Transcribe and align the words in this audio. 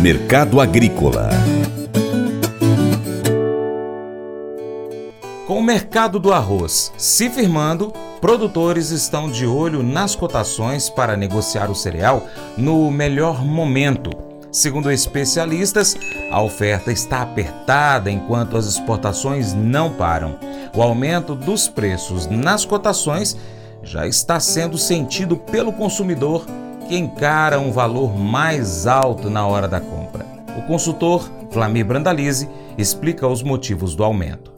Mercado 0.00 0.60
Agrícola 0.60 1.28
Com 5.44 5.58
o 5.58 5.62
mercado 5.62 6.20
do 6.20 6.32
arroz 6.32 6.92
se 6.96 7.28
firmando, 7.28 7.92
produtores 8.20 8.90
estão 8.90 9.28
de 9.28 9.44
olho 9.44 9.82
nas 9.82 10.14
cotações 10.14 10.88
para 10.88 11.16
negociar 11.16 11.68
o 11.68 11.74
cereal 11.74 12.28
no 12.56 12.88
melhor 12.92 13.44
momento. 13.44 14.10
Segundo 14.52 14.88
especialistas, 14.88 15.96
a 16.30 16.40
oferta 16.40 16.92
está 16.92 17.22
apertada 17.22 18.08
enquanto 18.08 18.56
as 18.56 18.66
exportações 18.66 19.52
não 19.52 19.90
param. 19.90 20.38
O 20.76 20.80
aumento 20.80 21.34
dos 21.34 21.66
preços 21.66 22.28
nas 22.28 22.64
cotações 22.64 23.36
já 23.82 24.06
está 24.06 24.38
sendo 24.38 24.78
sentido 24.78 25.36
pelo 25.36 25.72
consumidor 25.72 26.46
que 26.88 26.96
encara 26.96 27.60
um 27.60 27.70
valor 27.70 28.16
mais 28.16 28.86
alto 28.86 29.28
na 29.28 29.46
hora 29.46 29.68
da 29.68 29.78
compra. 29.78 30.24
O 30.56 30.62
consultor 30.62 31.30
Flamir 31.50 31.84
Brandalize 31.84 32.48
explica 32.78 33.28
os 33.28 33.42
motivos 33.42 33.94
do 33.94 34.02
aumento. 34.02 34.57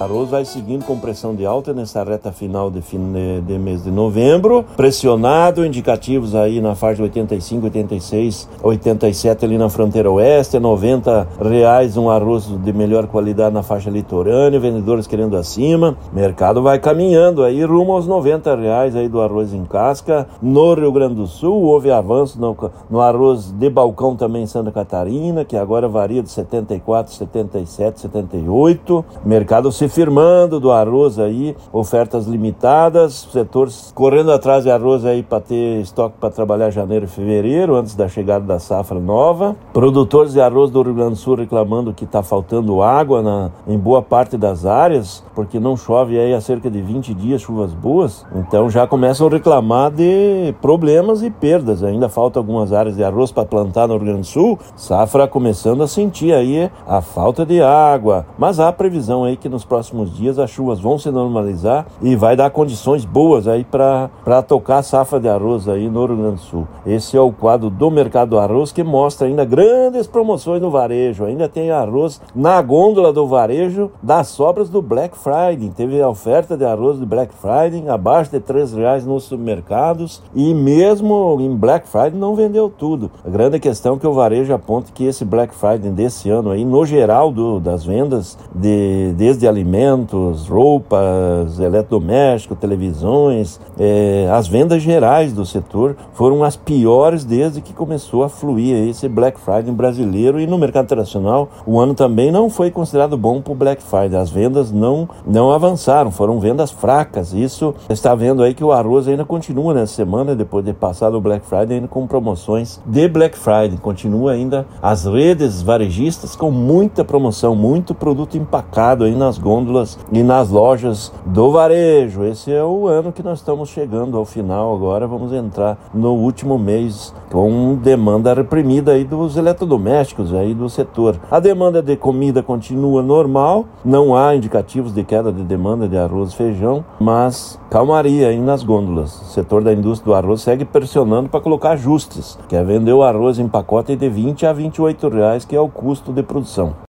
Arroz 0.00 0.30
vai 0.30 0.46
seguindo 0.46 0.82
com 0.86 0.98
pressão 0.98 1.34
de 1.34 1.44
alta 1.44 1.74
nessa 1.74 2.02
reta 2.02 2.32
final 2.32 2.70
de, 2.70 2.80
de, 2.80 3.40
de, 3.42 3.58
mês 3.58 3.84
de 3.84 3.90
novembro, 3.90 4.64
pressionado, 4.74 5.62
indicativos 5.62 6.34
aí 6.34 6.58
na 6.58 6.74
faixa 6.74 6.96
de 6.96 7.02
85, 7.02 7.66
86, 7.66 8.48
87 8.62 9.44
ali 9.44 9.58
na 9.58 9.68
fronteira 9.68 10.10
oeste, 10.10 10.58
90 10.58 11.28
reais 11.42 11.98
um 11.98 12.08
arroz 12.08 12.46
de 12.46 12.72
melhor 12.72 13.08
qualidade 13.08 13.54
na 13.54 13.62
faixa 13.62 13.90
litorânea, 13.90 14.58
vendedores 14.58 15.06
querendo 15.06 15.36
acima, 15.36 15.94
mercado 16.14 16.62
vai 16.62 16.78
caminhando 16.78 17.44
aí 17.44 17.62
rumo 17.62 17.92
aos 17.92 18.06
90 18.06 18.56
reais 18.56 18.96
aí 18.96 19.06
do 19.06 19.20
arroz 19.20 19.52
em 19.52 19.66
casca, 19.66 20.26
no 20.40 20.72
Rio 20.72 20.92
Grande 20.92 21.16
do 21.16 21.26
Sul, 21.26 21.62
houve 21.62 21.90
avanço 21.90 22.40
no, 22.40 22.56
no 22.88 23.02
arroz 23.02 23.52
de 23.52 23.68
balcão 23.68 24.16
também 24.16 24.44
em 24.44 24.46
Santa 24.46 24.72
Catarina, 24.72 25.44
que 25.44 25.58
agora 25.58 25.86
varia 25.86 26.22
de 26.22 26.30
74, 26.30 27.12
77, 27.12 28.00
78, 28.00 29.04
mercado 29.26 29.70
se 29.70 29.89
firmando 29.90 30.60
do 30.60 30.70
arroz 30.70 31.18
aí, 31.18 31.56
ofertas 31.72 32.26
limitadas, 32.26 33.28
setores 33.32 33.92
correndo 33.94 34.32
atrás 34.32 34.64
de 34.64 34.70
arroz 34.70 35.04
aí 35.04 35.22
para 35.22 35.40
ter 35.40 35.80
estoque 35.80 36.16
para 36.18 36.30
trabalhar 36.30 36.70
janeiro 36.70 37.04
e 37.04 37.08
fevereiro, 37.08 37.74
antes 37.74 37.94
da 37.94 38.08
chegada 38.08 38.44
da 38.44 38.58
safra 38.58 39.00
nova. 39.00 39.56
Produtores 39.72 40.32
de 40.32 40.40
arroz 40.40 40.70
do 40.70 40.82
Rio 40.82 40.94
Grande 40.94 41.10
do 41.10 41.16
Sul 41.16 41.34
reclamando 41.34 41.92
que 41.92 42.04
está 42.04 42.22
faltando 42.22 42.82
água 42.82 43.20
na, 43.20 43.50
em 43.66 43.76
boa 43.76 44.00
parte 44.00 44.36
das 44.36 44.64
áreas, 44.64 45.24
porque 45.34 45.58
não 45.58 45.76
chove 45.76 46.18
aí 46.18 46.32
há 46.32 46.40
cerca 46.40 46.70
de 46.70 46.80
20 46.80 47.12
dias, 47.12 47.42
chuvas 47.42 47.74
boas. 47.74 48.24
Então 48.34 48.70
já 48.70 48.86
começam 48.86 49.26
a 49.26 49.30
reclamar 49.30 49.90
de 49.90 50.54
problemas 50.62 51.22
e 51.22 51.30
perdas. 51.30 51.82
Ainda 51.82 52.08
falta 52.08 52.38
algumas 52.38 52.72
áreas 52.72 52.96
de 52.96 53.02
arroz 53.02 53.32
para 53.32 53.44
plantar 53.44 53.88
no 53.88 53.94
Rio 53.94 54.04
Grande 54.04 54.20
do 54.20 54.26
Sul. 54.26 54.58
Safra 54.76 55.26
começando 55.26 55.82
a 55.82 55.88
sentir 55.88 56.32
aí 56.32 56.70
a 56.86 57.00
falta 57.00 57.44
de 57.44 57.60
água, 57.60 58.26
mas 58.38 58.60
há 58.60 58.72
previsão 58.72 59.24
aí 59.24 59.36
que 59.36 59.48
nos 59.48 59.64
próximos 59.64 59.79
próximos 59.80 60.14
dias 60.14 60.38
as 60.38 60.50
chuvas 60.50 60.78
vão 60.78 60.98
se 60.98 61.10
normalizar 61.10 61.86
e 62.02 62.14
vai 62.14 62.36
dar 62.36 62.50
condições 62.50 63.06
boas 63.06 63.48
aí 63.48 63.64
para 63.64 64.42
tocar 64.46 64.78
a 64.78 64.82
safra 64.82 65.18
de 65.18 65.26
arroz 65.26 65.66
aí 65.68 65.88
no 65.88 66.04
Rio 66.04 66.16
Grande 66.16 66.34
do 66.34 66.40
Sul. 66.40 66.68
Esse 66.84 67.16
é 67.16 67.20
o 67.20 67.32
quadro 67.32 67.70
do 67.70 67.90
mercado 67.90 68.30
do 68.30 68.38
arroz 68.38 68.72
que 68.72 68.84
mostra 68.84 69.26
ainda 69.26 69.42
grandes 69.42 70.06
promoções 70.06 70.60
no 70.60 70.70
varejo. 70.70 71.24
Ainda 71.24 71.48
tem 71.48 71.70
arroz 71.70 72.20
na 72.34 72.60
gôndola 72.60 73.10
do 73.10 73.26
varejo 73.26 73.90
das 74.02 74.28
sobras 74.28 74.68
do 74.68 74.82
Black 74.82 75.16
Friday. 75.16 75.70
Teve 75.74 76.02
a 76.02 76.08
oferta 76.10 76.58
de 76.58 76.64
arroz 76.66 76.98
do 76.98 77.06
Black 77.06 77.32
Friday 77.34 77.88
abaixo 77.88 78.30
de 78.30 78.40
três 78.40 78.74
reais 78.74 79.06
nos 79.06 79.24
supermercados 79.24 80.22
e 80.34 80.52
mesmo 80.52 81.38
em 81.40 81.56
Black 81.56 81.88
Friday 81.88 82.20
não 82.20 82.34
vendeu 82.34 82.68
tudo. 82.68 83.10
A 83.24 83.30
grande 83.30 83.58
questão 83.58 83.96
é 83.96 83.98
que 83.98 84.06
o 84.06 84.12
varejo 84.12 84.52
aponta 84.52 84.92
que 84.92 85.04
esse 85.04 85.24
Black 85.24 85.54
Friday 85.54 85.90
desse 85.90 86.28
ano 86.28 86.50
aí, 86.50 86.66
no 86.66 86.84
geral 86.84 87.32
do, 87.32 87.58
das 87.58 87.82
vendas 87.82 88.36
de 88.54 89.14
desde 89.16 89.48
alimentos 89.48 89.59
alimentos, 89.60 90.48
roupas, 90.48 91.58
eletrodomésticos, 91.58 92.58
televisões, 92.58 93.60
é, 93.78 94.28
as 94.32 94.48
vendas 94.48 94.82
gerais 94.82 95.32
do 95.32 95.44
setor 95.44 95.96
foram 96.14 96.42
as 96.42 96.56
piores 96.56 97.24
desde 97.24 97.60
que 97.60 97.72
começou 97.72 98.24
a 98.24 98.28
fluir 98.28 98.88
esse 98.88 99.08
Black 99.08 99.38
Friday 99.38 99.72
brasileiro 99.72 100.40
e 100.40 100.46
no 100.46 100.58
mercado 100.58 100.84
internacional 100.84 101.48
o 101.66 101.78
ano 101.78 101.94
também 101.94 102.32
não 102.32 102.48
foi 102.48 102.70
considerado 102.70 103.16
bom 103.16 103.40
para 103.40 103.52
o 103.52 103.56
Black 103.56 103.82
Friday. 103.82 104.16
As 104.16 104.30
vendas 104.30 104.72
não, 104.72 105.08
não 105.26 105.50
avançaram, 105.50 106.10
foram 106.10 106.40
vendas 106.40 106.70
fracas. 106.70 107.32
Isso 107.32 107.74
está 107.88 108.14
vendo 108.14 108.42
aí 108.42 108.54
que 108.54 108.64
o 108.64 108.72
arroz 108.72 109.06
ainda 109.06 109.24
continua 109.24 109.74
nessa 109.74 109.94
semana, 109.94 110.34
depois 110.34 110.64
de 110.64 110.72
passar 110.72 111.14
o 111.14 111.20
Black 111.20 111.44
Friday, 111.46 111.76
ainda 111.76 111.88
com 111.88 112.06
promoções 112.06 112.80
de 112.86 113.08
Black 113.08 113.36
Friday. 113.36 113.78
Continua 113.80 114.32
ainda 114.32 114.66
as 114.80 115.04
redes 115.04 115.60
varejistas 115.60 116.34
com 116.34 116.50
muita 116.50 117.04
promoção, 117.04 117.54
muito 117.54 117.94
produto 117.94 118.36
empacado 118.36 119.04
aí 119.04 119.14
nas 119.14 119.38
gôndolas 119.50 119.98
e 120.12 120.22
nas 120.22 120.48
lojas 120.48 121.12
do 121.26 121.50
varejo. 121.50 122.22
Esse 122.22 122.52
é 122.52 122.62
o 122.62 122.86
ano 122.86 123.10
que 123.10 123.20
nós 123.20 123.40
estamos 123.40 123.68
chegando 123.68 124.16
ao 124.16 124.24
final 124.24 124.72
agora. 124.72 125.08
Vamos 125.08 125.32
entrar 125.32 125.76
no 125.92 126.12
último 126.12 126.56
mês 126.56 127.12
com 127.32 127.74
demanda 127.74 128.32
reprimida 128.32 128.92
aí 128.92 129.04
dos 129.04 129.36
eletrodomésticos 129.36 130.32
aí 130.32 130.54
do 130.54 130.68
setor. 130.68 131.16
A 131.28 131.40
demanda 131.40 131.82
de 131.82 131.96
comida 131.96 132.44
continua 132.44 133.02
normal, 133.02 133.64
não 133.84 134.14
há 134.14 134.36
indicativos 134.36 134.94
de 134.94 135.02
queda 135.02 135.32
de 135.32 135.42
demanda 135.42 135.88
de 135.88 135.96
arroz 135.96 136.30
e 136.30 136.36
feijão, 136.36 136.84
mas 137.00 137.58
calmaria 137.68 138.28
aí 138.28 138.38
nas 138.38 138.62
gôndolas. 138.62 139.20
O 139.20 139.24
setor 139.32 139.64
da 139.64 139.72
indústria 139.72 140.12
do 140.12 140.14
arroz 140.14 140.42
segue 140.42 140.64
pressionando 140.64 141.28
para 141.28 141.40
colocar 141.40 141.70
ajustes, 141.70 142.38
quer 142.48 142.64
vender 142.64 142.92
o 142.92 143.02
arroz 143.02 143.40
em 143.40 143.48
pacote 143.48 143.96
de 143.96 144.08
20 144.08 144.46
a 144.46 144.52
28 144.52 145.08
reais, 145.08 145.44
que 145.44 145.56
é 145.56 145.60
o 145.60 145.68
custo 145.68 146.12
de 146.12 146.22
produção. 146.22 146.89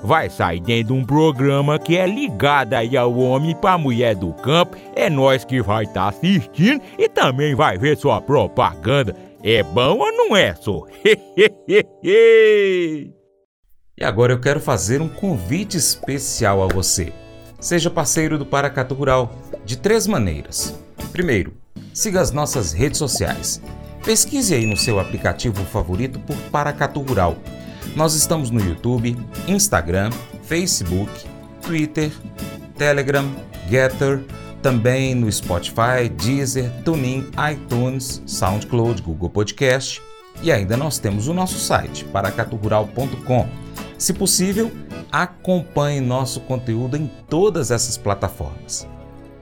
vai 0.03 0.29
sair 0.29 0.59
dentro 0.59 0.93
de 0.93 1.01
um 1.01 1.05
programa 1.05 1.79
que 1.79 1.97
é 1.97 2.05
ligado 2.05 2.73
aí 2.73 2.97
ao 2.97 3.17
homem 3.17 3.55
para 3.55 3.77
mulher 3.77 4.15
do 4.15 4.33
campo. 4.33 4.77
É 4.95 5.09
nós 5.09 5.45
que 5.45 5.61
vai 5.61 5.83
estar 5.83 6.03
tá 6.03 6.09
assistindo 6.09 6.81
e 6.97 7.07
também 7.07 7.55
vai 7.55 7.77
ver 7.77 7.97
sua 7.97 8.21
propaganda. 8.21 9.15
É 9.43 9.63
bom 9.63 9.97
ou 9.97 10.11
não 10.11 10.35
é, 10.35 10.53
só? 10.53 10.85
e 12.03 13.11
agora 14.03 14.33
eu 14.33 14.39
quero 14.39 14.59
fazer 14.59 15.01
um 15.01 15.09
convite 15.09 15.77
especial 15.77 16.61
a 16.61 16.67
você. 16.67 17.11
Seja 17.59 17.89
parceiro 17.89 18.37
do 18.37 18.45
Paracatu 18.45 18.95
Rural 18.95 19.31
de 19.65 19.77
três 19.77 20.07
maneiras. 20.07 20.75
Primeiro, 21.11 21.53
siga 21.93 22.21
as 22.21 22.31
nossas 22.31 22.73
redes 22.73 22.97
sociais. 22.97 23.61
Pesquise 24.03 24.55
aí 24.55 24.65
no 24.65 24.75
seu 24.75 24.99
aplicativo 24.99 25.63
favorito 25.65 26.19
por 26.19 26.35
Paracatu 26.51 27.01
Rural. 27.01 27.37
Nós 27.95 28.13
estamos 28.13 28.49
no 28.49 28.59
YouTube, 28.59 29.17
Instagram, 29.47 30.11
Facebook, 30.43 31.11
Twitter, 31.61 32.11
Telegram, 32.77 33.29
Getter, 33.69 34.23
também 34.61 35.15
no 35.15 35.31
Spotify, 35.31 36.09
Deezer, 36.15 36.71
TuneIn, 36.83 37.29
iTunes, 37.51 38.21
SoundCloud, 38.25 39.01
Google 39.01 39.29
Podcast 39.29 40.01
e 40.41 40.51
ainda 40.51 40.75
nós 40.77 40.97
temos 40.97 41.27
o 41.27 41.33
nosso 41.33 41.59
site 41.59 42.05
paracaturural.com. 42.05 43.47
Se 43.97 44.13
possível, 44.13 44.71
acompanhe 45.11 45.99
nosso 45.99 46.39
conteúdo 46.41 46.97
em 46.97 47.09
todas 47.29 47.69
essas 47.69 47.97
plataformas. 47.97 48.87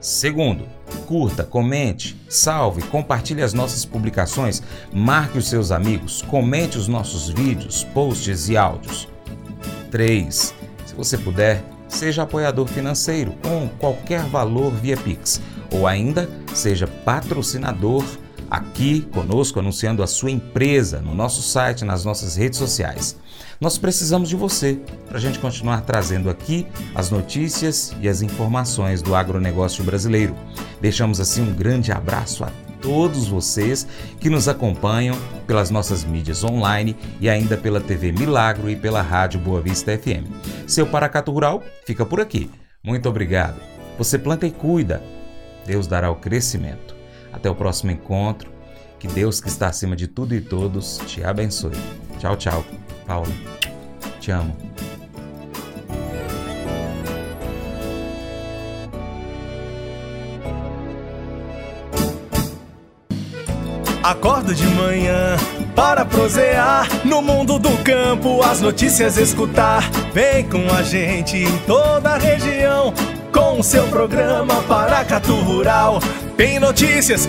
Segundo, 0.00 0.66
curta, 1.10 1.42
comente, 1.42 2.16
salve, 2.28 2.82
compartilhe 2.82 3.42
as 3.42 3.52
nossas 3.52 3.84
publicações, 3.84 4.62
marque 4.92 5.38
os 5.38 5.48
seus 5.48 5.72
amigos, 5.72 6.22
comente 6.22 6.78
os 6.78 6.86
nossos 6.86 7.28
vídeos, 7.28 7.82
posts 7.82 8.48
e 8.48 8.56
áudios. 8.56 9.08
3. 9.90 10.54
Se 10.86 10.94
você 10.94 11.18
puder, 11.18 11.64
seja 11.88 12.22
apoiador 12.22 12.68
financeiro 12.68 13.34
com 13.42 13.68
qualquer 13.80 14.22
valor 14.26 14.70
via 14.70 14.96
Pix, 14.96 15.42
ou 15.72 15.84
ainda 15.84 16.30
seja 16.54 16.86
patrocinador 16.86 18.04
aqui 18.48 19.00
conosco 19.12 19.58
anunciando 19.58 20.04
a 20.04 20.06
sua 20.06 20.30
empresa 20.30 21.00
no 21.00 21.12
nosso 21.12 21.42
site, 21.42 21.84
nas 21.84 22.04
nossas 22.04 22.36
redes 22.36 22.60
sociais. 22.60 23.16
Nós 23.60 23.76
precisamos 23.76 24.30
de 24.30 24.36
você 24.36 24.80
para 25.06 25.18
a 25.18 25.20
gente 25.20 25.38
continuar 25.38 25.82
trazendo 25.82 26.30
aqui 26.30 26.66
as 26.94 27.10
notícias 27.10 27.94
e 28.00 28.08
as 28.08 28.22
informações 28.22 29.02
do 29.02 29.14
agronegócio 29.14 29.84
brasileiro. 29.84 30.34
Deixamos 30.80 31.20
assim 31.20 31.42
um 31.42 31.54
grande 31.54 31.92
abraço 31.92 32.42
a 32.42 32.50
todos 32.80 33.28
vocês 33.28 33.86
que 34.18 34.30
nos 34.30 34.48
acompanham 34.48 35.14
pelas 35.46 35.68
nossas 35.68 36.02
mídias 36.04 36.42
online 36.42 36.96
e 37.20 37.28
ainda 37.28 37.54
pela 37.54 37.82
TV 37.82 38.12
Milagro 38.12 38.70
e 38.70 38.76
pela 38.76 39.02
Rádio 39.02 39.38
Boa 39.38 39.60
Vista 39.60 39.96
FM. 39.96 40.26
Seu 40.66 40.86
Paracato 40.86 41.30
Rural 41.30 41.62
fica 41.84 42.06
por 42.06 42.18
aqui. 42.18 42.50
Muito 42.82 43.10
obrigado. 43.10 43.60
Você 43.98 44.18
planta 44.18 44.46
e 44.46 44.50
cuida. 44.50 45.02
Deus 45.66 45.86
dará 45.86 46.10
o 46.10 46.16
crescimento. 46.16 46.96
Até 47.30 47.50
o 47.50 47.54
próximo 47.54 47.90
encontro. 47.90 48.50
Que 48.98 49.06
Deus 49.06 49.38
que 49.38 49.48
está 49.48 49.68
acima 49.68 49.94
de 49.94 50.06
tudo 50.06 50.34
e 50.34 50.40
todos 50.40 50.98
te 51.06 51.22
abençoe. 51.22 51.76
Tchau, 52.18 52.36
tchau. 52.36 52.64
Paula, 53.10 53.26
te 54.20 54.30
amo. 54.30 54.56
Acordo 64.00 64.54
de 64.54 64.64
manhã 64.64 65.36
para 65.74 66.04
prosear 66.04 66.86
no 67.04 67.20
mundo 67.20 67.58
do 67.58 67.76
campo, 67.82 68.44
as 68.44 68.60
notícias 68.60 69.16
escutar. 69.16 69.90
Vem 70.14 70.48
com 70.48 70.72
a 70.72 70.84
gente 70.84 71.36
em 71.36 71.58
toda 71.66 72.10
a 72.10 72.16
região 72.16 72.94
com 73.32 73.58
o 73.58 73.64
seu 73.64 73.88
programa 73.88 74.62
Paracatu 74.68 75.34
Rural. 75.34 75.98
Tem 76.36 76.58
notícias, 76.60 77.28